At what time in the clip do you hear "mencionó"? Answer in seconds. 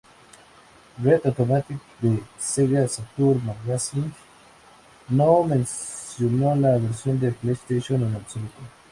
5.43-6.55